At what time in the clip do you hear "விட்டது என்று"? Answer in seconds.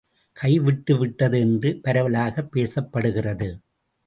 0.97-1.79